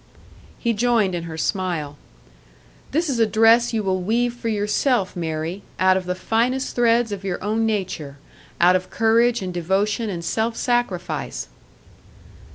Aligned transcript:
He 0.57 0.73
joined 0.73 1.13
in 1.13 1.25
her 1.25 1.37
smile. 1.37 1.95
"This 2.89 3.07
is 3.07 3.19
a 3.19 3.27
dress 3.27 3.71
you 3.71 3.83
will 3.83 4.01
weave 4.01 4.33
for 4.33 4.47
yourself, 4.47 5.15
Mary, 5.15 5.61
out 5.77 5.95
of 5.95 6.07
the 6.07 6.15
finest 6.15 6.75
threads 6.75 7.11
of 7.11 7.23
your 7.23 7.37
own 7.43 7.67
nature 7.67 8.17
out 8.59 8.75
of 8.75 8.89
courage 8.89 9.43
and 9.43 9.53
devotion 9.53 10.09
and 10.09 10.25
self 10.25 10.57
sacrifice." 10.57 11.49